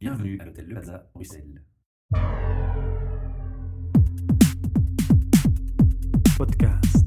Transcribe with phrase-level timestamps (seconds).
[0.00, 1.60] Bienvenue à l'hôtel Le Plaza, Bruxelles.
[6.36, 7.04] Podcast.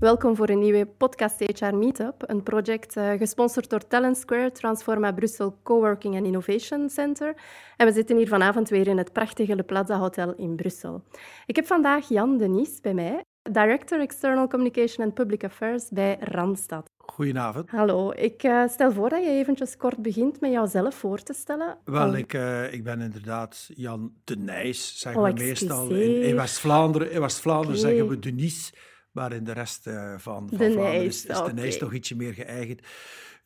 [0.00, 5.12] Welkom voor een nieuwe podcast HR Meetup, een project uh, gesponsord door Talent Square, Transforma
[5.12, 7.36] Brussel Coworking and Innovation Center.
[7.76, 11.02] En we zitten hier vanavond weer in het prachtige Le Plaza Hotel in Brussel.
[11.46, 16.95] Ik heb vandaag Jan Denis bij mij, Director External Communication and Public Affairs bij Randstad.
[17.06, 17.70] Goedenavond.
[17.70, 21.78] Hallo, ik uh, stel voor dat je eventjes kort begint met jouzelf voor te stellen.
[21.84, 25.90] Wel, ik, uh, ik ben inderdaad Jan de Nijs, zeggen Oh, we meestal.
[25.90, 28.74] In, in West-Vlaanderen in West zeggen we Denis,
[29.12, 31.52] maar in de rest uh, van, van De Vlaanderen is, is de.
[31.54, 32.80] Nijs toch ietsje meer geëigend.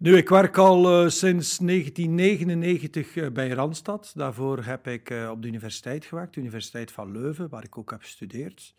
[0.01, 4.13] Nu, ik werk al uh, sinds 1999 uh, bij Randstad.
[4.15, 7.91] Daarvoor heb ik uh, op de universiteit gewerkt, de Universiteit van Leuven, waar ik ook
[7.91, 8.74] heb gestudeerd.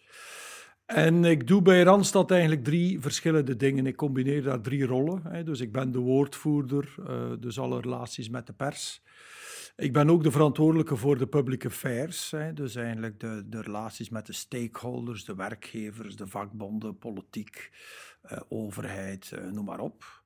[0.95, 3.85] En ik doe bij Randstad eigenlijk drie verschillende dingen.
[3.85, 5.21] Ik combineer daar drie rollen.
[5.23, 5.43] Hè.
[5.43, 9.01] Dus ik ben de woordvoerder, uh, dus alle relaties met de pers.
[9.75, 12.31] Ik ben ook de verantwoordelijke voor de public affairs.
[12.31, 12.53] Hè.
[12.53, 17.71] Dus eigenlijk de, de relaties met de stakeholders, de werkgevers, de vakbonden, politiek,
[18.31, 20.20] uh, overheid, uh, noem maar op.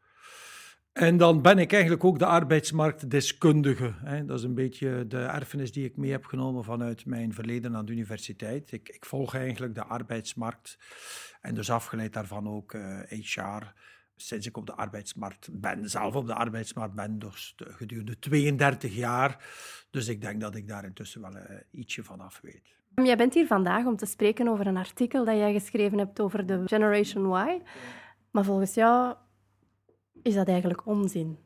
[0.96, 3.94] En dan ben ik eigenlijk ook de arbeidsmarktdeskundige.
[4.26, 7.86] Dat is een beetje de erfenis die ik mee heb genomen vanuit mijn verleden aan
[7.86, 8.72] de universiteit.
[8.72, 10.78] Ik, ik volg eigenlijk de arbeidsmarkt
[11.42, 12.74] en dus afgeleid daarvan ook
[13.10, 13.74] HR.
[14.16, 18.96] Sinds ik op de arbeidsmarkt ben, zelf op de arbeidsmarkt ben, dus de, gedurende 32
[18.96, 19.44] jaar.
[19.90, 22.76] Dus ik denk dat ik daar intussen wel uh, ietsje van af weet.
[23.04, 26.46] Jij bent hier vandaag om te spreken over een artikel dat jij geschreven hebt over
[26.46, 27.62] de Generation Y.
[28.32, 29.16] Maar volgens jou
[30.26, 31.38] is dat eigenlijk onzin?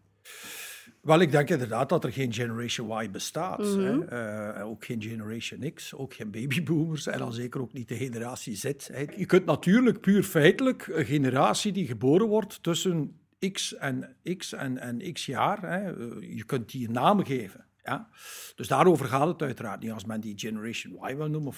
[1.01, 3.59] Wel, ik denk inderdaad dat er geen Generation Y bestaat.
[3.59, 4.05] Mm -hmm.
[4.07, 4.57] hè.
[4.57, 8.55] Uh, ook geen Generation X, ook geen babyboomers en dan zeker ook niet de generatie
[8.55, 8.63] Z.
[8.63, 9.05] Hè.
[9.15, 13.19] Je kunt natuurlijk puur feitelijk een generatie die geboren wordt tussen
[13.51, 15.87] X en X en, en X jaar, hè.
[16.19, 17.65] je kunt die een naam geven.
[17.83, 18.09] Ja?
[18.55, 19.91] Dus daarover gaat het uiteraard niet.
[19.91, 21.53] Als men die Generation Y wil noemen,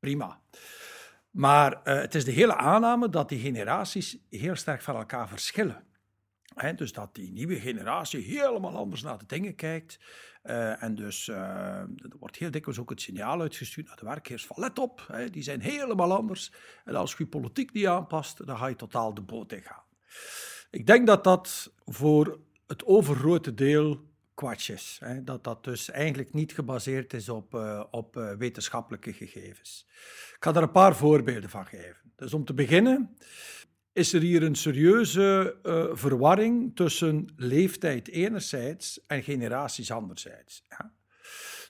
[0.00, 0.40] prima.
[1.30, 5.84] Maar uh, het is de hele aanname dat die generaties heel sterk van elkaar verschillen.
[6.76, 9.98] Dus dat die nieuwe generatie helemaal anders naar de dingen kijkt.
[10.44, 14.46] Uh, en dus uh, er wordt heel dikwijls ook het signaal uitgestuurd naar de werkgevers
[14.46, 16.52] van let op, die zijn helemaal anders.
[16.84, 19.82] En als je politiek niet aanpast, dan ga je totaal de boot in gaan.
[20.70, 24.00] Ik denk dat dat voor het overgrote deel
[24.34, 25.00] kwats is.
[25.22, 29.86] Dat dat dus eigenlijk niet gebaseerd is op, uh, op wetenschappelijke gegevens.
[30.36, 32.12] Ik ga daar een paar voorbeelden van geven.
[32.16, 33.16] Dus om te beginnen
[33.92, 40.64] is er hier een serieuze uh, verwarring tussen leeftijd enerzijds en generaties anderzijds.
[40.68, 40.92] Ja?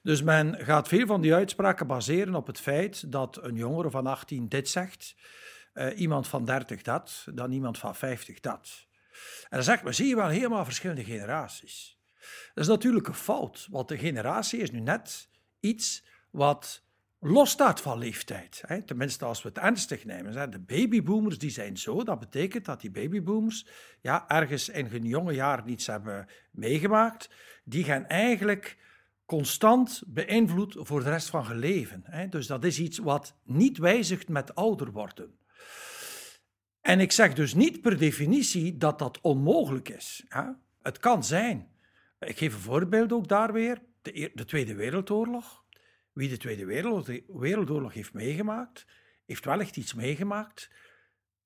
[0.03, 4.07] Dus men gaat veel van die uitspraken baseren op het feit dat een jongere van
[4.07, 5.15] 18 dit zegt,
[5.75, 8.87] uh, iemand van 30 dat, dan iemand van 50 dat.
[9.43, 11.99] En dan zegt men, zie je wel helemaal verschillende generaties.
[12.55, 15.29] Dat is natuurlijk een fout, want de generatie is nu net
[15.61, 16.83] iets wat
[17.25, 18.63] losstaat van leeftijd.
[18.67, 18.83] Hè?
[18.83, 20.37] Tenminste, als we het ernstig nemen.
[20.37, 20.49] Hè?
[20.49, 22.05] De babyboomers die zijn zo.
[22.05, 23.67] Dat betekent dat die babyboomers
[24.01, 27.31] ja, ergens in hun jonge jaar niets hebben meegemaakt.
[27.65, 28.79] Die gaan eigenlijk
[29.27, 32.03] constant beïnvloed voor de rest van hun leven.
[32.05, 32.29] Hè?
[32.29, 35.39] Dus dat is iets wat niet wijzigt met ouder worden.
[36.81, 40.25] En ik zeg dus niet per definitie dat dat onmogelijk is.
[40.29, 40.45] Hè?
[40.83, 41.69] Het kan zijn.
[42.21, 43.83] Ik geef een voorbeeld ook daar weer.
[44.03, 45.62] De, de Tweede Wereldoorlog.
[46.13, 46.65] Wie de Tweede
[47.27, 48.87] Wereldoorlog heeft meegemaakt,
[49.27, 50.71] heeft wellicht iets meegemaakt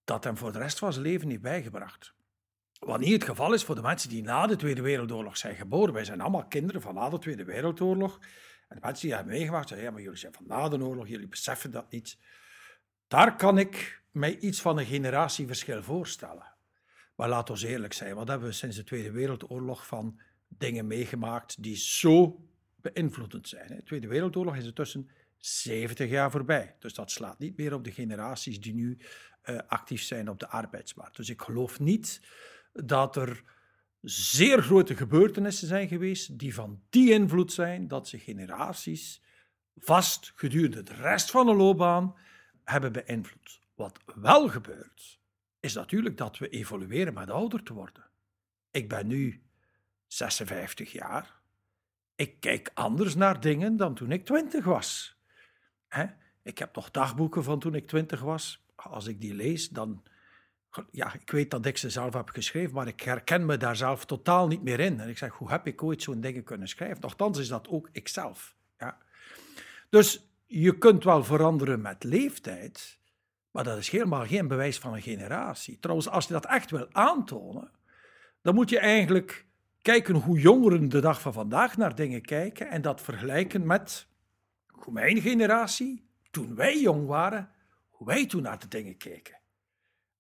[0.05, 2.15] dat hem voor de rest van zijn leven niet bijgebracht.
[2.79, 5.95] Wat niet het geval is voor de mensen die na de Tweede Wereldoorlog zijn geboren.
[5.95, 8.19] Wij zijn allemaal kinderen van na de Tweede Wereldoorlog.
[8.69, 11.09] En de mensen die hebben meegemaakt zeggen, ja, maar jullie zijn van na de oorlog,
[11.09, 12.19] jullie beseffen dat niet.
[13.09, 16.55] Daar kan ik mij iets van een generatieverschil voorstellen.
[17.15, 21.63] Maar laat ons eerlijk zijn, wat hebben we sinds de Tweede Wereldoorlog van dingen meegemaakt
[21.63, 22.41] die zo
[22.93, 23.69] beïnvloedend zijn.
[23.69, 26.77] De Tweede Wereldoorlog is intussen 70 jaar voorbij.
[26.79, 28.99] Dus dat slaat niet meer op de generaties die nu
[29.45, 31.17] uh, actief zijn op de arbeidsmarkt.
[31.17, 32.21] Dus ik geloof niet
[32.73, 33.43] dat er
[34.01, 39.23] zeer grote gebeurtenissen zijn geweest die van die invloed zijn dat ze generaties
[39.77, 42.17] vast gedurende de rest van de loopbaan
[42.65, 43.61] hebben beïnvloed.
[43.75, 45.19] Wat wel gebeurt,
[45.61, 48.11] is natuurlijk dat we evolueren met ouder te worden.
[48.71, 49.43] Ik ben nu
[50.07, 51.41] 56 jaar
[52.17, 55.19] ik kijk anders naar dingen dan toen ik twintig was.
[56.43, 58.67] Ik heb nog dagboeken van toen ik twintig was.
[58.75, 60.03] Als ik die lees, dan...
[60.91, 64.05] Ja, ik weet dat ik ze zelf heb geschreven, maar ik herken me daar zelf
[64.05, 65.01] totaal niet meer in.
[65.01, 67.01] En ik zeg, hoe heb ik ooit zo'n dingen kunnen schrijven?
[67.01, 68.57] Nochtans is dat ook ikzelf.
[68.79, 68.99] Ja.
[69.89, 72.99] Dus je kunt wel veranderen met leeftijd,
[73.51, 75.79] maar dat is helemaal geen bewijs van een generatie.
[75.79, 77.71] Trouwens, als je dat echt wil aantonen,
[78.43, 79.47] dan moet je eigenlijk
[79.87, 84.09] kijken hoe jongeren de dag van vandaag naar dingen kijken en dat vergelijken met
[84.67, 87.51] hoe mijn generatie, toen wij jong waren,
[87.89, 89.39] hoe wij toen naar de dingen keken.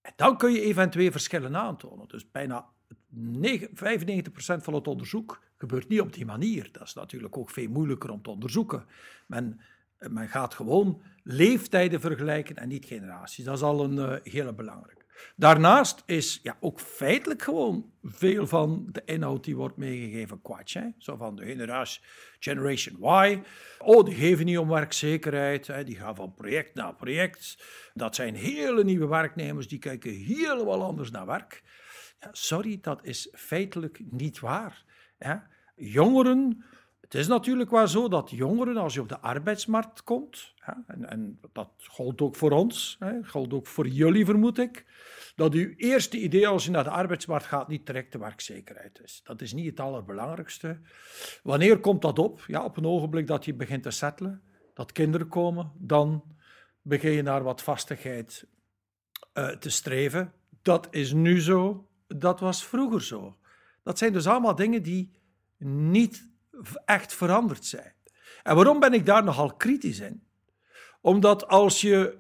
[0.00, 2.08] En dan kun je eventueel verschillen aantonen.
[2.08, 2.68] Dus bijna
[3.14, 6.69] 95% van het onderzoek gebeurt niet op die manier.
[6.72, 8.86] Dat is natuurlijk ook veel moeilijker om te onderzoeken.
[9.26, 9.60] Men,
[9.98, 13.44] men gaat gewoon leeftijden vergelijken en niet generaties.
[13.44, 15.06] Dat is al een uh, hele belangrijke.
[15.36, 20.74] Daarnaast is ja, ook feitelijk gewoon veel van de inhoud die wordt meegegeven kwats.
[20.74, 20.86] Hè?
[20.98, 22.00] Zo van de generatie
[22.38, 23.42] Generation Y.
[23.78, 25.66] Oh, die geven niet om werkzekerheid.
[25.66, 25.84] Hè?
[25.84, 27.64] Die gaan van project naar project.
[27.94, 31.62] Dat zijn hele nieuwe werknemers, die kijken helemaal anders naar werk.
[32.20, 34.84] Ja, sorry, dat is feitelijk niet waar.
[35.19, 35.34] Hè?
[35.76, 36.64] Jongeren
[37.06, 40.55] het is natuurlijk wel zo dat jongeren, als je op de arbeidsmarkt komt,
[40.87, 44.85] en, en, dat geldt ook voor ons, hè, geldt ook voor jullie vermoed ik,
[45.37, 49.20] dat uw eerste idee als je naar de arbeidsmarkt gaat niet direct de werkzekerheid is.
[49.25, 50.81] Dat is niet het allerbelangrijkste.
[51.43, 52.44] Wanneer komt dat op?
[52.47, 54.43] Ja, op een ogenblik dat je begint te settelen,
[54.75, 56.25] dat kinderen komen, dan
[56.82, 58.47] begin je naar wat vastigheid
[59.35, 60.32] uh, te streven.
[60.62, 63.37] Dat is nu zo, dat was vroeger zo.
[63.82, 65.12] Dat zijn dus allemaal dingen die
[65.58, 66.35] niet
[66.85, 67.94] echt veranderd zijn.
[68.43, 70.26] En waarom ben ik daar nogal kritisch in?
[71.00, 72.19] Omdat als je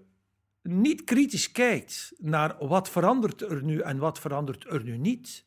[0.62, 5.44] niet kritisch kijkt naar wat verandert er nu en wat verandert er nu niet,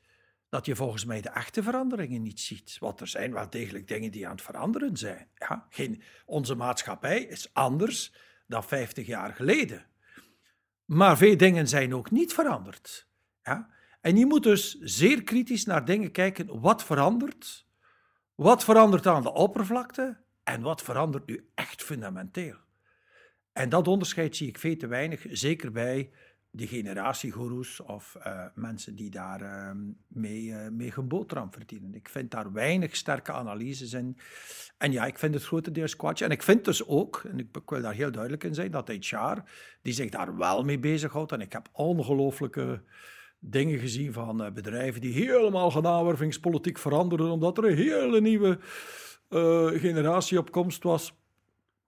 [0.50, 2.78] dat je volgens mij de echte veranderingen niet ziet.
[2.80, 5.28] Want er zijn wel degelijk dingen die aan het veranderen zijn.
[5.36, 8.14] Ja, geen, onze maatschappij is anders
[8.48, 9.86] dan 50 jaar geleden.
[10.86, 13.08] Maar veel dingen zijn ook niet veranderd.
[13.44, 13.70] Ja?
[14.02, 16.60] En je moet dus zeer kritisch naar dingen kijken.
[16.60, 17.68] Wat verandert
[18.40, 22.56] wat verandert aan de oppervlakte en wat verandert nu echt fundamenteel?
[23.54, 26.12] En dat onderscheid zie ik veel te weinig, zeker bij
[26.50, 29.72] de generatiegoeroes of uh, mensen die daar uh,
[30.08, 30.94] mee, uh, mee
[31.50, 31.94] verdienen.
[31.94, 34.18] Ik vind daar weinig sterke analyses in.
[34.78, 36.24] En ja, ik vind het grotendeels kwatsch.
[36.24, 38.88] En ik vind dus ook, en ik, ik wil daar heel duidelijk in zijn, dat
[38.88, 39.42] HR,
[39.82, 42.84] die zich daar wel mee bezighoudt, en ik heb ongelooflijke
[43.40, 48.60] dingen gezien van uh, bedrijven die helemaal genaamwervingspolitiek veranderen omdat er een hele nieuwe
[49.30, 51.08] uh, generatie op komst was.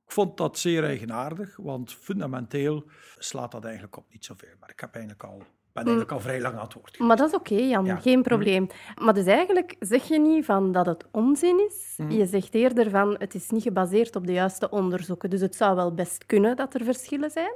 [0.06, 2.84] Ik vond dat zeer eigenaardig, want fundamenteel
[3.18, 4.54] slaat dat eigenlijk op niet zoveel.
[4.60, 7.28] Maar ik heb eigenlijk al, ben eigenlijk al vrij lang aan het woord Maar dat
[7.28, 7.96] is oké, okay, Jan, ja.
[7.96, 8.68] geen probleem.
[9.02, 11.94] Maar dus eigenlijk zeg je niet van dat het onzin is.
[11.98, 12.10] Mm.
[12.12, 15.30] Je zegt eerder van het is niet gebaseerd op de juiste onderzoeken.
[15.30, 17.54] Dus het zou wel best kunnen dat er verschillen zijn.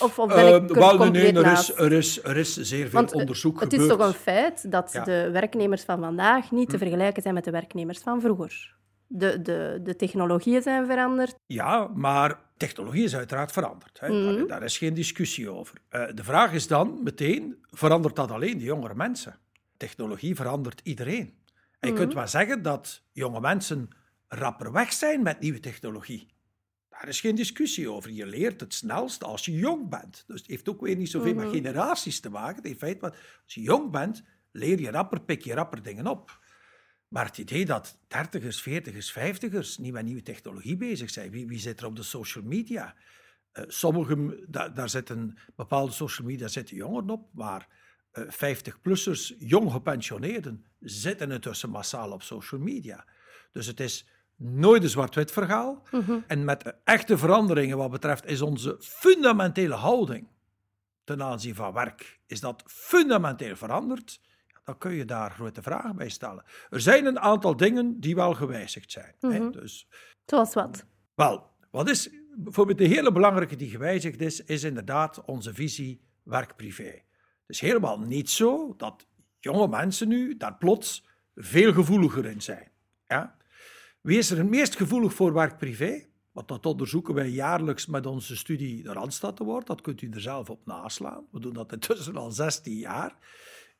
[0.00, 3.12] Of, ben ik uh, wel, nee, er is, er, is, er is zeer veel Want
[3.12, 3.90] onderzoek het gebeurd.
[3.90, 5.04] Het is toch een feit dat ja.
[5.04, 6.82] de werknemers van vandaag niet te hm.
[6.82, 8.76] vergelijken zijn met de werknemers van vroeger.
[9.06, 11.34] De, de, de technologieën zijn veranderd.
[11.46, 14.00] Ja, maar technologie is uiteraard veranderd.
[14.00, 14.08] Hè.
[14.08, 14.36] Mm.
[14.36, 15.80] Daar, daar, is geen discussie over.
[15.90, 19.38] Uh, de vraag is dan meteen, verandert dat alleen de jongere mensen?
[19.76, 21.34] Technologie verandert iedereen.
[21.80, 22.00] En je mm.
[22.00, 23.88] kunt wel zeggen dat jonge mensen
[24.28, 26.28] rapper weg zijn met nieuwe technologie.
[26.98, 28.10] Daar is geen discussie over.
[28.10, 30.24] Je leert het snelst als je jong bent.
[30.26, 31.46] Dus het heeft ook weer niet zoveel mm -hmm.
[31.46, 32.62] met generaties te maken.
[32.62, 33.06] In feite,
[33.44, 34.22] als je jong bent,
[34.52, 36.40] leer je rapper, pik je rapper dingen op.
[37.08, 41.58] Maar het idee dat dertigers, veertigers, vijftigers niet met nieuwe technologie bezig zijn, wie, wie
[41.58, 42.94] zit er op de social media?
[43.52, 47.68] Uh, sommigen, da, daar zitten bepaalde social media zitten jongeren op, maar
[48.12, 53.04] uh, 50-plussers, jong gepensioneerden, zitten intussen massaal op social media.
[53.52, 54.06] Dus het is
[54.38, 55.82] nooit een zwart-wit verhaal.
[55.90, 56.18] Mhm.
[56.26, 60.28] En met echte veranderingen wat betreft is onze fundamentele houding
[61.04, 64.20] ten aanzien van werk, is dat fundamenteel veranderd.
[64.64, 66.44] Dan kun je daar grote vragen bij stellen.
[66.70, 69.14] Er zijn een aantal dingen die wel gewijzigd zijn.
[69.20, 69.38] hè?
[69.38, 69.50] Mhm.
[69.50, 69.88] Dus,
[70.26, 70.84] Zoals wat?
[71.14, 76.82] wel, wat is bijvoorbeeld de hele belangrijke die gewijzigd is, is inderdaad onze visie werk-privé.
[76.82, 79.06] Het is helemaal niet zo dat
[79.38, 82.70] jonge mensen nu daar plots veel gevoeliger in zijn.
[83.06, 83.36] Ja?
[84.08, 86.06] Wie is er het meest gevoelig voor werk-privé?
[86.32, 89.66] Want dat onderzoeken wij jaarlijks met onze studie de Randstad Award.
[89.66, 91.26] Dat kunt u er zelf op naslaan.
[91.30, 93.16] We doen dat intussen al 16 jaar.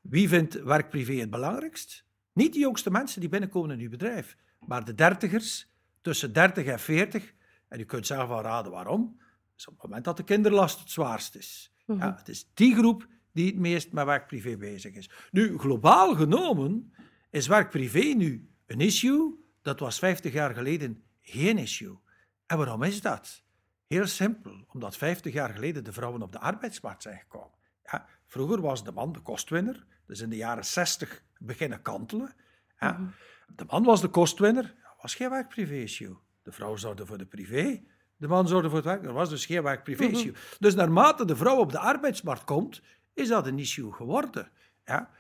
[0.01, 2.05] Wie vindt werk-privé het belangrijkst?
[2.33, 5.71] Niet de jongste mensen die binnenkomen in uw bedrijf, maar de dertigers
[6.01, 7.35] tussen 30 en 40.
[7.69, 9.21] En u kunt zelf wel raden waarom.
[9.57, 11.75] Is op het moment dat de kinderlast het zwaarst is.
[11.87, 11.99] Mhm.
[11.99, 15.11] Ja, het is die groep die het meest met werk-privé bezig is.
[15.31, 16.93] Nu, globaal genomen
[17.31, 21.99] is werk-privé nu een issue dat was 50 jaar geleden geen issue.
[22.47, 23.43] En waarom is dat?
[23.87, 27.59] Heel simpel, omdat 50 jaar geleden de vrouwen op de arbeidsmarkt zijn gekomen.
[27.85, 32.35] Ja, vroeger was de man de kostwinner, dus in de jaren 60 beginnen kantelen.
[32.79, 33.09] Ja, Mhm.
[33.57, 36.17] De man was de kostwinner, er was geen werk-privé-issue.
[36.43, 37.83] De vrouw zorgde voor de privé,
[38.17, 40.35] de man zorgde voor het werk, er was dus geen werk-privé-issue.
[40.59, 42.83] Dus naarmate de vrouw op de arbeidsmarkt komt,
[43.15, 44.51] is dat een issue geworden.
[44.85, 45.11] Ja.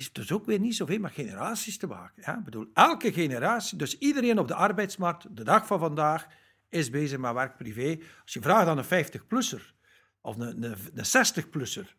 [0.00, 2.22] Is dus ook weer niet zoveel met generaties te maken.
[2.26, 2.38] Ja?
[2.38, 6.26] Ik bedoel, elke generatie, dus iedereen op de arbeidsmarkt, de dag van vandaag,
[6.68, 7.98] is bezig met werk privé.
[8.22, 9.74] Als je vraagt aan een 50-plusser
[10.20, 11.94] of een, een, een 60-plusser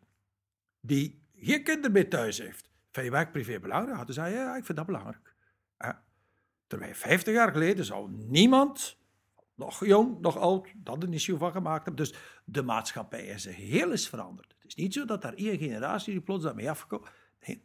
[0.80, 4.04] die geen kinderen meer thuis heeft, vind je werk privé belangrijk?
[4.04, 5.34] Dan zei je, ja, ik vind dat belangrijk.
[6.66, 8.98] Terwijl 50 jaar geleden zou niemand,
[9.54, 12.04] nog jong, nog oud, dat een issue van gemaakt hebben.
[12.04, 14.54] Dus de maatschappij is heel eens veranderd.
[14.58, 17.10] Het is niet zo dat daar één generatie die plots afgekomen
[17.46, 17.64] Nee.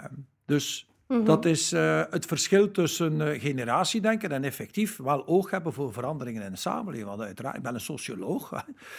[0.00, 1.24] Um, dus Mhm.
[1.24, 6.42] Dat is uh, het verschil tussen uh, generatiedenken en effectief wel oog hebben voor veranderingen
[6.42, 7.08] in de samenleving.
[7.08, 8.50] Want uiteraard, ik ben een socioloog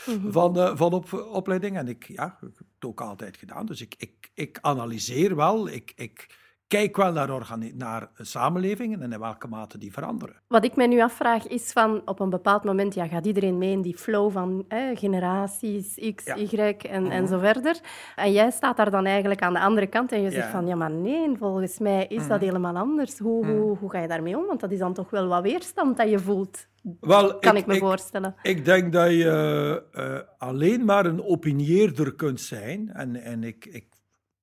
[0.06, 3.66] mm van, uh, van op, opleiding en ik, ja, ik heb het ook altijd gedaan.
[3.66, 6.36] Dus ik, ik, ik analyseer wel, ik, ik
[6.78, 7.30] kijk wel naar,
[7.74, 10.36] naar samenlevingen en in welke mate die veranderen.
[10.48, 13.72] Wat ik mij nu afvraag is van op een bepaald moment ja, gaat iedereen mee
[13.72, 17.28] in die flow van generaties X, Y en, en mhm.
[17.28, 17.80] zo verder.
[18.16, 20.76] En jij staat daar dan eigenlijk aan de andere kant en je zegt van ja,
[20.76, 22.46] maar nee, volgens mij is dat mhm.
[22.46, 23.20] helemaal anders.
[23.20, 23.80] Hoe, hoe, mhm.
[23.80, 24.46] hoe ga je daarmee om?
[24.46, 26.68] Want dat is dan toch wel wat weerstand dat je voelt.
[27.00, 28.36] Wel, kan ik, me voorstellen.
[28.42, 32.90] Ik denk dat je uh, alleen maar een opinieerder kunt zijn.
[32.94, 33.86] En, en ik, ik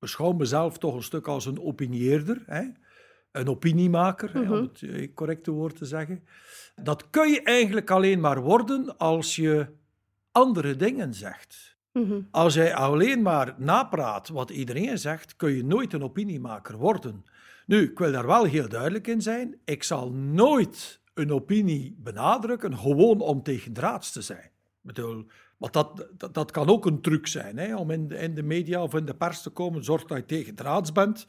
[0.01, 2.63] beschouw mezelf toch een stuk als een opinieerder, hè?
[3.33, 4.53] een opiniemaker, om mhm.
[4.53, 6.25] het eh, correcte woord te zeggen.
[6.83, 9.67] Dat kun je eigenlijk alleen maar worden als je
[10.33, 11.79] andere dingen zegt.
[11.93, 12.21] Mhm.
[12.31, 17.25] Als jij alleen maar napraat wat iedereen zegt, kun je nooit een opiniemaker worden.
[17.67, 19.61] Nu, ik wil daar wel heel duidelijk in zijn.
[19.65, 24.45] Ik zal nooit een opinie benadrukken, gewoon om tegen draads te zijn.
[24.45, 25.27] Ik bedoel,
[25.61, 28.43] want dat, dat, dat, kan ook een truc zijn, hè, om in de, in de
[28.43, 29.85] media of in de pers te komen.
[29.85, 31.27] Zorg dat je tegen draads bent.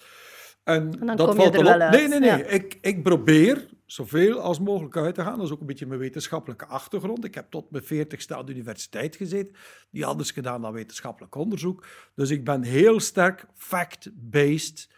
[0.64, 1.92] En, dan dat valt je er wel uit.
[1.92, 2.46] Nee, nee, nee.
[2.46, 5.38] Ik, ik probeer zoveel als mogelijk uit te gaan.
[5.38, 7.26] Dat is ook een beetje mijn wetenschappelijke achtergrond.
[7.26, 9.56] Ik heb tot mijn veertigste aan de universiteit gezeten.
[9.90, 11.86] Die anders gedaan dan wetenschappelijk onderzoek.
[12.16, 14.90] Dus ik ben heel sterk fact-based.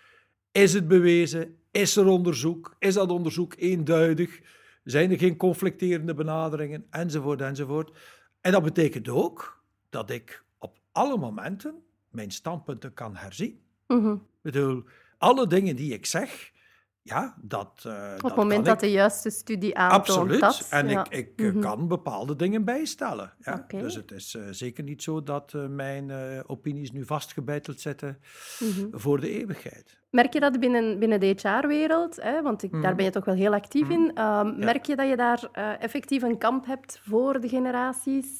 [0.52, 1.58] Is het bewezen?
[1.72, 2.76] Is er onderzoek?
[2.80, 4.42] Is dat onderzoek eenduidig?
[4.84, 6.86] Zijn er geen conflicterende benaderingen?
[6.90, 7.92] Enzovoort, enzovoort.
[8.44, 13.62] En dat betekent ook dat ik op alle momenten mijn standpunten kan herzien.
[13.88, 14.84] Mm Ik bedoel,
[15.18, 16.52] alle dingen die ik zeg,
[17.04, 17.84] ja, dat.
[17.88, 20.08] Uh, op het moment dat de juiste studie aantoont.
[20.08, 20.40] Absoluut.
[20.40, 23.34] Dat, en ik, ik mm kan bepaalde dingen bijstellen.
[23.40, 23.66] Ja.
[23.68, 26.12] Dus het is uh, zeker niet zo dat uh, mijn
[26.48, 28.20] opinies nu vastgebeiteld zitten
[28.60, 28.88] mhm.
[28.92, 29.98] voor de eeuwigheid.
[30.10, 32.22] Merk je dat binnen, binnen de HR-wereld?
[32.44, 32.96] Want ik, daar mhm.
[32.96, 34.12] ben je toch wel heel actief in.
[34.16, 38.40] Ehm, merk je dat je daar effectief een kamp hebt voor de generaties?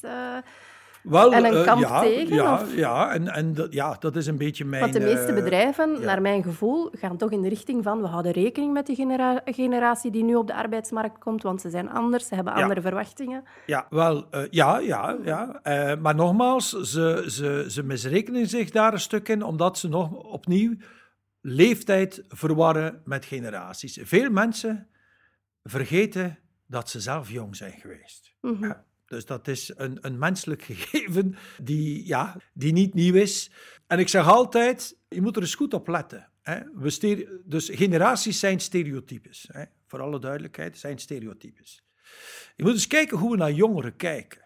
[1.04, 2.34] Wel, en een eh, kamp ja, tegen?
[2.34, 2.76] Ja, of?
[2.76, 4.82] ja, en, en dat, ja, dat is een beetje mijn...
[4.82, 5.98] Want de meeste uh, bedrijven, ja.
[5.98, 9.42] naar mijn gevoel, gaan toch in de richting van we houden rekening met die genera
[9.44, 13.44] generatie die nu op de arbeidsmarkt komt, want ze zijn anders, ze hebben andere verwachtingen.
[13.66, 15.60] Ja, wel, uh, ja, ja, ja.
[16.00, 20.76] Maar nogmaals, ze, ze, ze misrekenen zich daar een stuk in, omdat ze nog opnieuw
[21.40, 23.98] leeftijd verwarren met generaties.
[24.02, 24.88] Veel mensen
[25.62, 28.36] vergeten dat ze zelf jong zijn geweest.
[28.40, 28.68] Mm -hmm.
[28.68, 28.84] ja.
[29.14, 33.50] Dus dat is een, een menselijk gegeven die, ja, die niet nieuw is.
[33.86, 36.28] En ik zeg altijd, je moet er eens goed op letten.
[36.42, 36.60] Hè.
[36.74, 39.48] We dus generaties zijn stereotypes.
[39.52, 39.64] Hè.
[39.86, 41.84] Voor alle duidelijkheid, zijn stereotypes.
[42.56, 44.42] Je moet eens kijken hoe we naar jongeren kijken.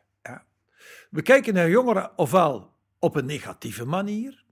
[1.10, 4.44] We kijken naar jongeren ofwel op een negatieve manier.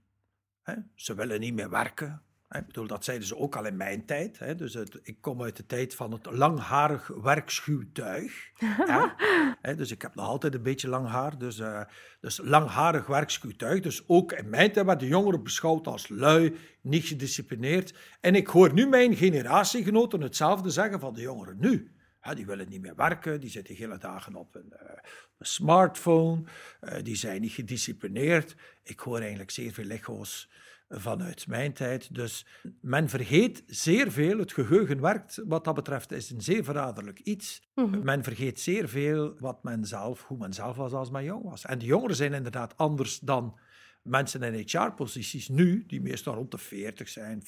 [0.61, 0.73] Hè.
[0.95, 2.21] Ze willen niet meer werken.
[2.49, 4.39] Ik bedoel, dat zeiden ze ook al in mijn tijd.
[4.39, 4.55] Hè.
[4.55, 8.49] Dus het, ik kom uit de tijd van het langharig werkschuwtuig.
[9.61, 9.75] hè.
[9.75, 11.37] Dus ik heb nog altijd een beetje lang haar.
[11.37, 11.81] Dus, uh,
[12.19, 13.81] dus langharig werkschuwtuig.
[13.81, 17.93] Dus ook in mijn tijd werden jongeren beschouwd als lui, niet gedisciplineerd.
[18.21, 21.91] En ik hoor nu mijn generatiegenoten hetzelfde zeggen van de jongeren nu.
[22.21, 24.89] Ja, die willen niet meer werken, die zitten hele dagen op een, uh,
[25.37, 26.43] een smartphone,
[26.81, 28.55] uh, die zijn niet gedisciplineerd.
[28.83, 30.49] Ik hoor eigenlijk zeer veel echo's
[30.89, 32.15] vanuit mijn tijd.
[32.15, 32.45] Dus
[32.81, 34.37] men vergeet zeer veel.
[34.37, 37.61] Het geheugen werkt wat dat betreft, is een zeer verraderlijk iets.
[37.75, 38.03] Mm -hmm.
[38.03, 41.65] Men vergeet zeer veel wat men zelf, hoe men zelf was als men jong was.
[41.65, 43.59] En de jongeren zijn inderdaad anders dan
[44.01, 47.43] mensen in HR-posities nu, die meestal rond de 40 zijn.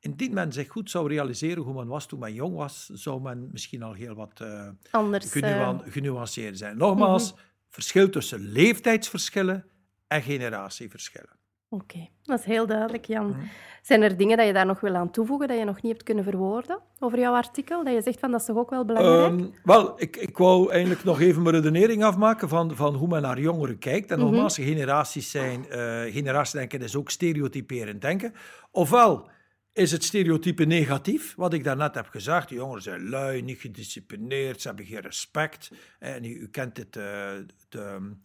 [0.00, 3.48] Indien men zich goed zou realiseren hoe men was toen men jong was, zou men
[3.52, 5.92] misschien al heel wat uh, Anders, genuan uh...
[5.92, 6.76] genuanceerd zijn.
[6.76, 7.46] Nogmaals, mm -hmm.
[7.68, 9.66] verschil tussen leeftijdsverschillen
[10.06, 11.38] en generatieverschillen.
[11.74, 12.10] Oké, okay.
[12.22, 13.36] dat is heel duidelijk, Jan.
[13.82, 16.04] Zijn er dingen dat je daar nog wil aan toevoegen, dat je nog niet hebt
[16.04, 17.84] kunnen verwoorden over jouw artikel?
[17.84, 19.32] Dat je zegt van dat is toch ook wel belangrijk?
[19.32, 23.22] Um, wel, ik, ik wou eigenlijk nog even mijn redenering afmaken van, van hoe men
[23.22, 24.10] naar jongeren kijkt.
[24.10, 24.72] En nogmaals, mm -hmm.
[24.72, 28.34] generaties zijn, uh, generatiedenken is ook stereotyperend denken.
[28.70, 29.28] Ofwel
[29.72, 32.48] is het stereotype negatief, wat ik daarnet heb gezegd.
[32.48, 35.70] Die jongeren zijn lui, niet gedisciplineerd, ze hebben geen respect.
[35.98, 37.30] En u, u kent het, uh,
[37.68, 38.16] de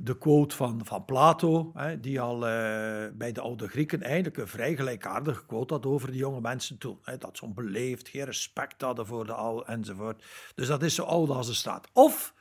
[0.00, 4.48] de quote van, van Plato, hè, die al uh, bij de oude Grieken eigenlijk een
[4.48, 6.98] vrij gelijkaardige quote had over die jonge mensen toen.
[7.02, 10.24] Hè, dat ze onbeleefd, geen respect hadden voor de al enzovoort.
[10.54, 11.88] Dus dat is zo oud als de staat.
[11.92, 12.34] Of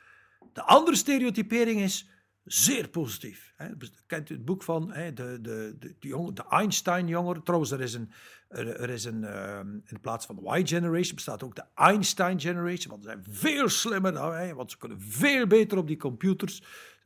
[0.54, 2.10] de andere stereotypering is
[2.44, 3.54] zeer positief.
[3.56, 3.68] Hè.
[4.06, 7.44] Kent u het boek van hè, de, de, de, de, de Einstein-jongeren?
[7.44, 8.12] Trouwens, er is, een,
[8.50, 13.10] er, is een, uh, in plaats van de Y-generation bestaat ook de Einstein-generation, want ze
[13.10, 16.64] zijn veel slimmer, dan wij, want ze kunnen veel beter op die computers.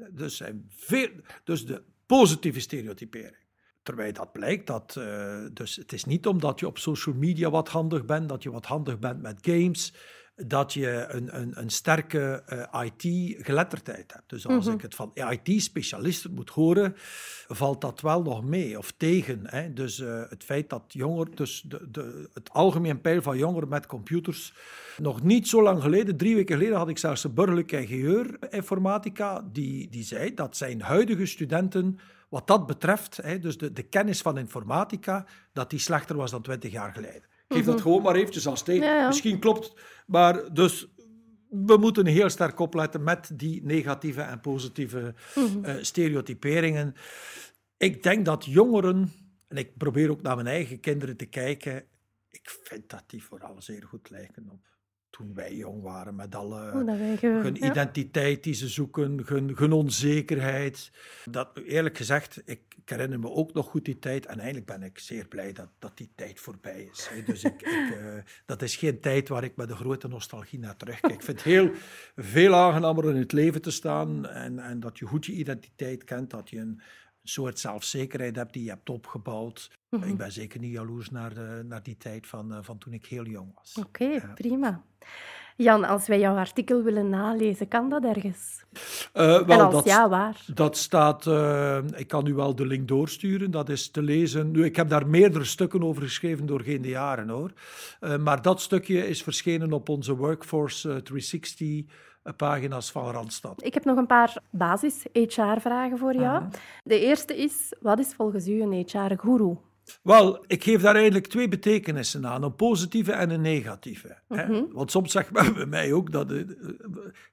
[0.09, 1.09] Dus, zijn veel,
[1.43, 3.39] dus de positieve stereotypering.
[3.83, 7.69] Terwijl dat blijkt dat, uh, dus het is niet omdat je op social media wat
[7.69, 9.93] handig bent, dat je wat handig bent met games,
[10.35, 14.29] dat je een, een, een sterke uh, IT-geletterdheid hebt.
[14.29, 14.75] Dus als mhm.
[14.75, 16.93] ik het van IT-specialisten moet horen,
[17.47, 19.41] valt dat wel nog mee of tegen.
[19.43, 19.73] Hè?
[19.73, 23.85] Dus uh, het feit dat jongeren, dus de, de, het algemeen peil van jongeren met
[23.85, 24.53] computers,
[24.97, 29.47] nog niet zo lang geleden, drie weken geleden, had ik zelfs een burgerlijke ingenieur informatica,
[29.51, 34.21] die, die zei dat zijn huidige studenten wat dat betreft, hè, dus de, de kennis
[34.21, 37.29] van informatica, dat die slechter was dan twintig jaar geleden.
[37.53, 37.83] Geef dat mhm.
[37.83, 39.05] gewoon maar eventjes als steek.
[39.07, 39.73] Misschien klopt
[40.11, 40.87] maar dus
[41.49, 46.95] we moeten heel sterk opletten met die negatieve en positieve mm stereotyperingen.
[47.77, 49.11] Ik denk dat jongeren,
[49.47, 51.85] en ik probeer ook naar mijn eigen kinderen te kijken,
[52.29, 54.67] ik vind dat die vooral zeer goed lijken op
[55.11, 56.59] toen wij jong waren, met alle
[57.21, 60.91] hun identiteit die ze zoeken, hun, hun onzekerheid.
[61.25, 64.99] Dat, eerlijk gezegd, ik, herinner me ook nog goed die tijd en eigenlijk ben ik
[64.99, 67.09] zeer blij dat, dat die tijd voorbij is.
[67.25, 68.13] Dus ik, ik uh,
[68.45, 71.13] dat is geen tijd waar ik met een grote nostalgie naar terugkijk.
[71.13, 71.71] Ik vind het heel
[72.15, 76.29] veel aangenamer in het leven te staan en, en dat je goed je identiteit kent,
[76.29, 76.81] dat je een,
[77.23, 79.71] soort zelfzekerheid hebt die je hebt opgebouwd.
[79.89, 80.09] Mhm.
[80.09, 83.05] Ik ben zeker niet jaloers naar, de, naar die tijd van, uh, van toen ik
[83.05, 83.77] heel jong was.
[83.85, 84.83] Oké, prima.
[85.55, 88.63] Jan, als wij jouw artikel willen nalezen, kan dat ergens?
[88.73, 88.81] Uh,
[89.13, 90.45] wel, en als dat, ja, waar?
[90.53, 94.51] Dat staat, uh, ik kan u wel de link doorsturen, dat is te lezen.
[94.51, 97.51] Nu, ik heb daar meerdere stukken over geschreven doorheen de jaren, hoor.
[98.01, 101.83] Uh, maar dat stukje is verschenen op onze Workforce 360
[102.35, 103.63] pagina's van Randstad.
[103.63, 106.43] Ik heb nog een paar basis-HR-vragen voor jou.
[106.83, 109.57] De eerste is, wat is volgens u een HR-guru?
[110.03, 114.17] Wel, ik geef daar eigenlijk twee betekenissen aan, een positieve en een negatieve.
[114.27, 114.45] hè?
[114.45, 114.63] Mhm.
[114.71, 116.43] Want soms zegt men bij mij ook, dat, uh,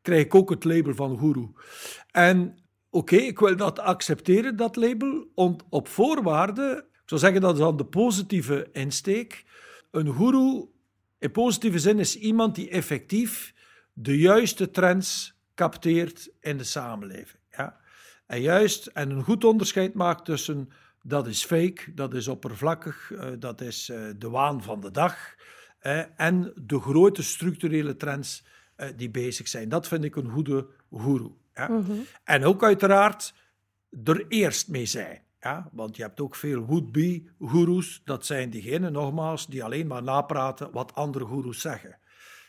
[0.03, 1.49] krijg ik ook het label van guru.
[2.11, 2.59] En
[2.91, 5.27] oké, ik wil dat accepteren, dat label,
[5.69, 9.45] op voorwaarde, ik zou zeggen dat is dan de positieve insteek.
[9.91, 10.65] Een guru,
[11.19, 13.55] in positieve zin, is iemand die effectief
[14.01, 17.43] de juiste trends capteert in de samenleving.
[17.51, 17.81] Ja?
[18.27, 20.69] En juist, en een goed onderscheid maakt tussen
[21.03, 25.35] dat is fake, dat is oppervlakkig, uh, dat is uh, de waan van de dag
[26.17, 28.45] en de grote structurele trends
[28.97, 29.69] die bezig zijn.
[29.69, 31.31] Dat vind ik een goede guru.
[31.55, 31.69] Ja?
[31.69, 32.05] Mm -hmm.
[32.25, 33.35] En ook uiteraard
[34.05, 35.23] er eerst mee zijn.
[35.41, 35.69] Ja?
[35.73, 38.03] Want je hebt ook veel would-be gurus.
[38.05, 41.99] Dat zijn diegenen, nogmaals, die alleen maar napraten wat andere gurus zeggen.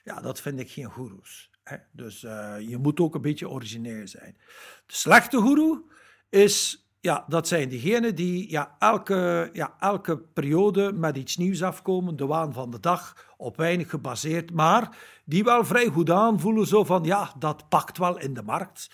[0.04, 1.50] Ja, dat vind ik geen goeroes.
[1.92, 4.38] Dus uh, je moet ook een beetje origineel zijn.
[4.86, 5.84] De slechte goeroe
[6.30, 12.16] is, ja, dat zijn diegenen die ja, elke, ja, elke periode met iets nieuws afkomen,
[12.16, 16.84] de waan van de dag, op weinig gebaseerd, maar die wel vrij goed aanvoelen, zo
[16.84, 18.90] van, ja, dat pakt wel in de markt.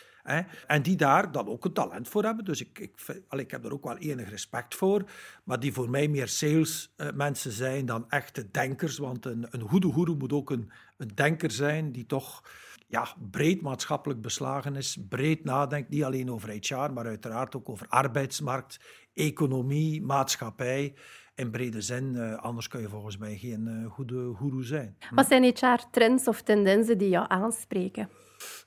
[0.68, 2.46] En die daar dan ook een talent voor hebben.
[2.46, 5.04] Dus ik, ik, ik heb er ook wel enig respect voor.
[5.44, 8.98] Maar die voor mij meer salesmensen uh, zijn dan echte denkers.
[8.98, 12.44] Want een, een goede goeroe moet ook een, een denker zijn die toch
[12.88, 14.98] ja, breed maatschappelijk beslagen is.
[15.10, 18.80] Breed nadenkt, niet alleen over HR, maar uiteraard ook over arbeidsmarkt,
[19.14, 20.94] economie, maatschappij
[21.36, 22.14] in brede zin.
[22.16, 24.98] Uh, anders kun je volgens mij geen uh, goede goeroe zijn.
[25.14, 28.10] Wat zijn HR-trends of tendensen die jou aanspreken?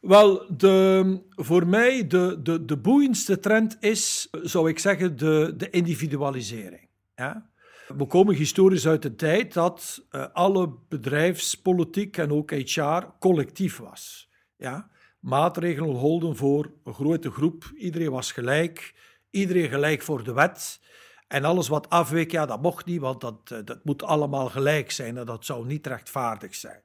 [0.00, 5.70] Wel, de, voor mij de, de, de boeiendste trend is, zou ik zeggen, de, de
[5.70, 6.88] individualisering.
[7.14, 7.50] Ja?
[7.96, 14.30] We komen historisch uit de tijd dat uh, alle bedrijfspolitiek en ook HR collectief was.
[14.56, 14.90] Ja?
[15.20, 18.94] Maatregelen holden voor een grote groep, iedereen was gelijk,
[19.30, 20.80] iedereen gelijk voor de wet.
[21.28, 24.90] En alles wat afweek, ja, dat mocht niet, want dat, eh, dat moet allemaal gelijk
[24.90, 26.82] zijn en dat zou niet rechtvaardig zijn.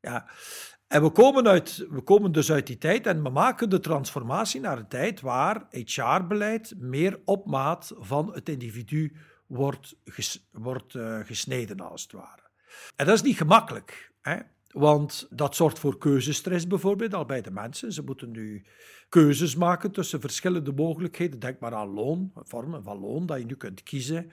[0.00, 0.28] Ja.
[0.86, 4.60] En we komen, uit, we komen dus uit die tijd en we maken de transformatie
[4.60, 11.18] naar een tijd waar HR-beleid meer op maat van het individu wordt, ges, wordt uh,
[11.24, 12.50] gesneden, als het ware.
[12.96, 14.36] En dat is niet gemakkelijk, hè?
[14.68, 17.92] Want dat zorgt voor keuzestress bijvoorbeeld al bij de mensen.
[17.92, 18.64] Ze moeten nu
[19.08, 21.38] keuzes maken tussen verschillende mogelijkheden.
[21.38, 24.30] Denk maar aan loon, vormen van loon dat je nu kunt kiezen.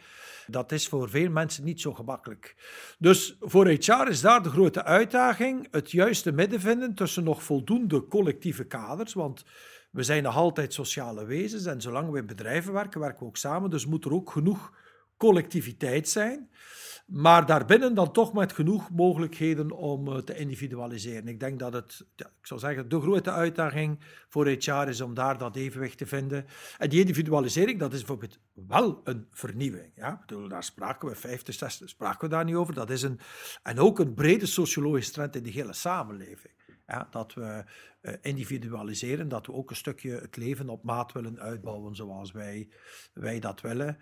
[0.47, 2.55] Dat is voor veel mensen niet zo gemakkelijk.
[2.99, 8.07] Dus voor HR is daar de grote uitdaging: het juiste midden vinden tussen nog voldoende
[8.07, 9.13] collectieve kaders.
[9.13, 9.43] Want
[9.91, 13.37] we zijn nog altijd sociale wezens en zolang we in bedrijven werken, werken we ook
[13.37, 13.69] samen.
[13.69, 14.73] Dus moet er ook genoeg
[15.17, 16.49] collectiviteit zijn.
[17.05, 21.27] Maar daarbinnen dan toch met genoeg mogelijkheden om uh, te individualiseren.
[21.27, 25.37] Ik denk dat het, ik zou zeggen, de grote uitdaging voor HR is om daar
[25.37, 26.45] dat evenwicht te vinden.
[26.77, 29.91] En die individualisering, dat is bijvoorbeeld wel een vernieuwing.
[29.95, 30.17] Ja?
[30.19, 32.73] Bedoel, daar spraken we, 50, 60, spraken we daar niet over.
[32.73, 33.19] Dat is een,
[33.63, 36.54] en ook een brede sociologische trend in de hele samenleving.
[36.87, 37.63] Ja, dat we
[38.01, 42.69] uh, individualiseren, dat we ook een stukje het leven op maat willen uitbouwen zoals wij,
[43.13, 43.97] wij dat willen.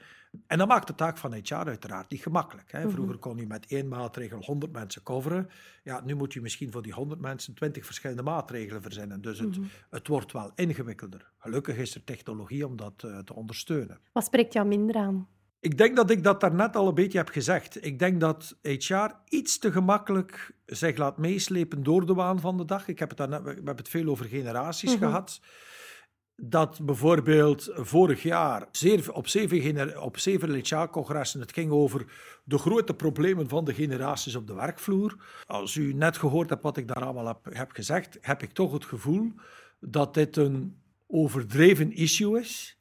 [0.48, 2.72] En dat maakt de taak van HR uiteraard niet gemakkelijk.
[2.72, 2.90] Hè.
[2.90, 5.50] Vroeger kon je met één maatregel 100 mensen coveren.
[5.84, 9.22] Ja, nu moet je misschien voor die 100 mensen 20 verschillende maatregelen verzinnen.
[9.22, 9.72] Dus het, mm -hmm.
[9.90, 11.32] het wordt wel ingewikkelder.
[11.38, 14.00] Gelukkig is er technologie om dat uh, te ondersteunen.
[14.12, 15.28] Wat spreekt jou minder aan?
[15.64, 17.86] Ik denk dat ik dat daarnet al een beetje heb gezegd.
[17.86, 22.66] Ik denk dat HR iets te gemakkelijk zich laat meeslepen door de waan van de
[22.66, 22.88] dag.
[22.88, 25.08] Ik heb het daarnet, we hebben het veel over generaties mm -hmm.
[25.08, 25.42] gehad.
[26.36, 32.06] Dat bijvoorbeeld vorig jaar zeer, op zeven, op zeven HR-congressen het ging over
[32.44, 35.16] de grote problemen van de generaties op de werkvloer.
[35.46, 38.72] Als u net gehoord hebt wat ik daar allemaal heb, heb gezegd, heb ik toch
[38.72, 39.32] het gevoel
[39.80, 42.78] dat dit een overdreven issue is.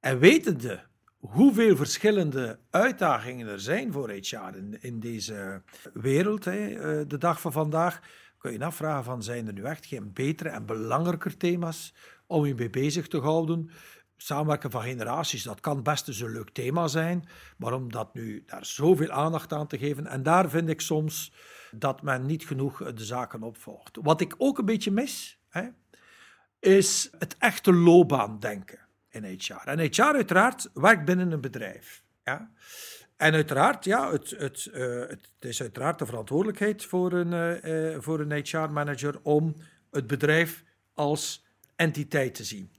[0.00, 0.88] En wetende
[1.20, 7.52] hoeveel verschillende uitdagingen er zijn voor HR in, in deze wereld, hè, de dag van
[7.52, 8.00] vandaag,
[8.38, 11.94] kun je je afvragen van zijn er nu echt geen betere en belangrijker thema's
[12.26, 13.70] om je mee bezig te houden.
[14.16, 18.42] Samenwerken van generaties, dat kan best eens een leuk thema zijn, maar om dat nu
[18.46, 21.32] daar zoveel aandacht aan te geven, en daar vind ik soms
[21.70, 23.98] dat men niet genoeg de zaken opvolgt.
[24.02, 25.68] Wat ik ook een beetje mis, hè,
[26.58, 29.68] is het echte loopbaandenken in HR.
[29.68, 32.02] En HR uiteraard werkt binnen een bedrijf.
[32.24, 32.50] Ja?
[33.16, 38.20] En uiteraard, ja, het, het, uh, het is uiteraard de verantwoordelijkheid voor een, uh, voor
[38.20, 39.56] een HR-manager om
[39.90, 41.46] het bedrijf als
[41.76, 42.72] entiteit te zien.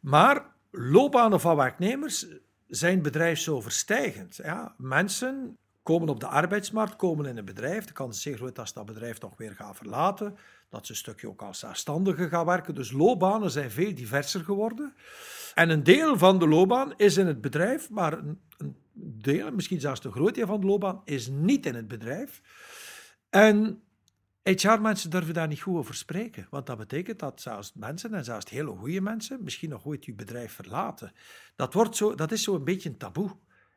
[0.00, 2.26] Maar loopbanen van werknemers
[2.66, 4.36] zijn bedrijfsoverstijgend.
[4.36, 4.74] Ja?
[4.78, 7.84] Mensen komen op de arbeidsmarkt, komen in een bedrijf.
[7.84, 10.36] De kans is zeer groot dat ze dat bedrijf nog weer gaan verlaten.
[10.74, 12.74] Dat ze een stukje ook als zelfstandige gaan werken.
[12.74, 14.94] Dus loopbanen zijn veel diverser geworden.
[15.54, 18.40] En een deel van de loopbaan is in het bedrijf, maar een,
[18.92, 22.40] deel, misschien zelfs de groot deel van de loopbaan, is niet in het bedrijf.
[23.30, 23.82] En
[24.42, 26.46] HR-mensen durven daar niet goed over spreken.
[26.50, 30.14] Want dat betekent dat zelfs mensen, en zelfs hele goede mensen, misschien nog ooit je
[30.14, 31.12] bedrijf verlaten.
[31.56, 33.30] Dat, wordt zo, dat is zo een beetje een taboe.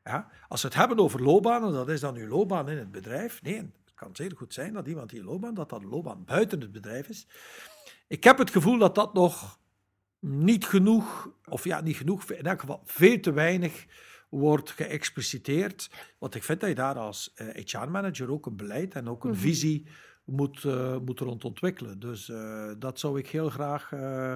[0.04, 0.30] Ja?
[0.48, 3.42] Als we het hebben over loopbanen, dat is dan uw loopbaan in het bedrijf.
[3.42, 7.10] Nee, kan zeer goed zijn dat iemand die loopbaan, dat dat loopbaan buiten het bedrijf
[7.10, 7.28] is.
[8.08, 9.60] Ik heb het gevoel dat dat nog
[10.20, 13.86] niet genoeg, of ja, niet genoeg, in elk geval veel te weinig
[14.30, 15.90] wordt geëxpliciteerd.
[16.18, 19.36] Want ik vind dat je daar als HR-manager ook een beleid en ook een mm
[19.36, 19.44] -hmm.
[19.44, 19.88] visie
[20.24, 22.00] moet, uh, moet rond ontwikkelen.
[22.00, 24.34] Dus uh, dat zou ik heel graag uh,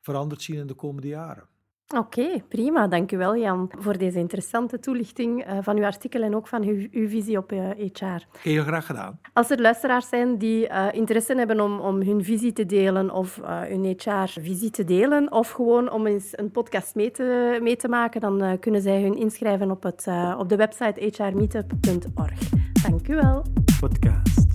[0.00, 1.48] veranderd zien in de komende jaren.
[1.96, 2.88] Oké, okay, prima.
[2.88, 6.62] Dank u wel, Jan, voor deze interessante toelichting uh, van uw artikel en ook van
[6.62, 8.26] uw, uw visie op uh, HR.
[8.38, 9.18] Heel graag gedaan.
[9.32, 13.40] Als er luisteraars zijn die uh, interesse hebben om, om hun visie te delen of
[13.44, 18.20] hun HR-visie te delen of gewoon om eens een podcast mee te, mee te maken,
[18.20, 20.06] dan kunnen zij hun inschrijven op, het,
[20.38, 22.38] op de website hrmeetup.org.
[22.82, 23.44] Dank u wel.
[23.80, 24.51] Podcast.